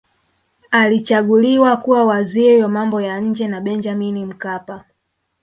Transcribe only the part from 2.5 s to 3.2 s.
wa mambo ya